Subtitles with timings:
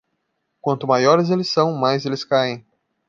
[0.61, 2.65] Quanto maiores eles são, mais eles caem.